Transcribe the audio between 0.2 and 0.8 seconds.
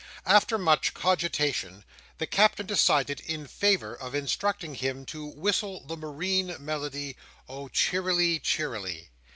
After